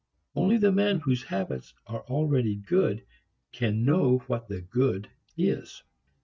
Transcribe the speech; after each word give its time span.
Only 0.35 0.57
the 0.57 0.71
man 0.71 1.01
whose 1.01 1.21
habits 1.21 1.75
are 1.85 1.99
already 2.07 2.55
good 2.55 3.03
can 3.51 3.85
know 3.85 4.23
what 4.25 4.47
the 4.47 4.59
good 4.59 5.09
is. 5.37 5.83